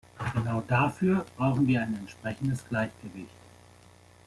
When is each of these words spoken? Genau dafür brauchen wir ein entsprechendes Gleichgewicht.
Genau 0.33 0.61
dafür 0.61 1.27
brauchen 1.37 1.67
wir 1.67 1.83
ein 1.83 1.93
entsprechendes 1.93 2.67
Gleichgewicht. 2.67 3.29